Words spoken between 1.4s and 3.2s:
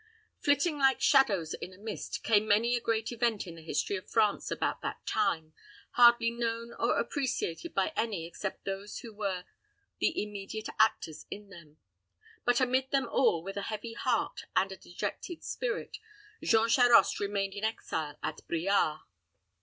in a mist, came many a great